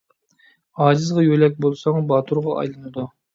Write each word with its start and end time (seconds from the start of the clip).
ئاجىزغا 0.85 1.25
يۆلەك 1.25 1.59
بولساڭ، 1.67 2.01
باتۇرغا 2.13 2.57
ئايلىنىدۇ. 2.63 3.07